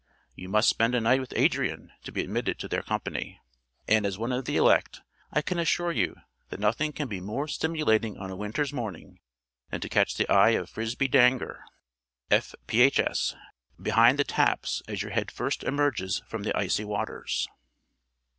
[0.33, 3.39] You must spend a night with Adrian to be admitted to their company;
[3.87, 6.15] and as one of the elect, I can assure you
[6.49, 9.19] that nothing can be more stimulating on a winter's morning
[9.69, 11.59] than to catch the eye of Frisby Dranger,
[12.31, 13.35] F.Ph.S.,
[13.79, 17.47] behind the taps as your head first emerges from the icy waters.